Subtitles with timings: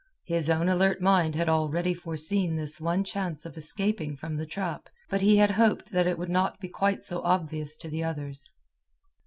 [0.25, 4.89] His own alert mind had already foreseen this one chance of escaping from the trap,
[5.11, 8.49] but he had hoped that it would not be quite so obvious to the others.